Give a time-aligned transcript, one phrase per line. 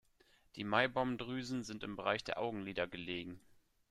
[0.55, 3.39] Die Meibom-Drüsen sind im Bereich der Augenlider gelegen.